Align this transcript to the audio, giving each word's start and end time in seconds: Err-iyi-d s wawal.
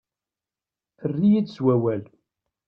Err-iyi-d 1.03 1.47
s 1.55 1.57
wawal. 1.63 2.03